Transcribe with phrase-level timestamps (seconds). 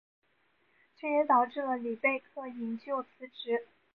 [0.97, 3.67] 这也导致了里贝克的引咎辞职。